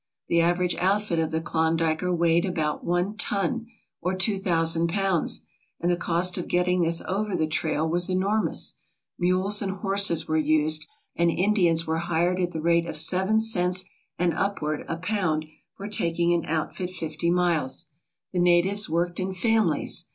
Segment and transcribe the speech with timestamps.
[0.29, 3.67] The average outfit of the Klondiker weighed about one ton,
[4.01, 5.41] or two thousand pounds,
[5.79, 8.77] and the cost of getting this over the trail was enormous.
[9.19, 13.83] Mules and horses were used, and Indians were hired at the rate of seven cents
[14.17, 17.87] and upward a pound in ALASKA OUR NORTHERN WONDERLAND for taking an outfit fifty miles.
[18.33, 20.07] The natives worked in families.